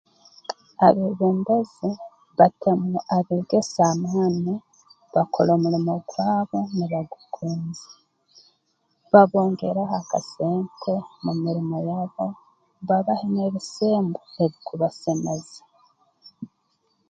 [0.87, 1.89] Abeebembezi
[2.39, 4.55] batemu abeegesa amaani
[5.13, 7.89] bakole omulimo gwabo nibagugonza
[9.11, 10.93] babongereho akasente
[11.23, 12.25] mu mirimo yabo
[12.87, 15.61] babahe n'ebisembo ebikubasemeza